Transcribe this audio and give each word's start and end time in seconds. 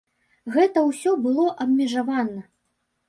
Гэта 0.55 0.83
ўсё 0.87 1.13
было 1.25 1.45
абмежавана. 1.67 2.41